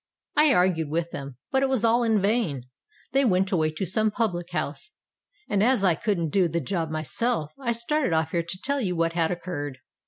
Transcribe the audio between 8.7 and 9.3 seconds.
you what had